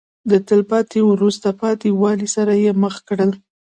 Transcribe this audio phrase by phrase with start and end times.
[0.29, 3.31] د تلپاتې وروسته پاتې والي سره یې مخ کړل.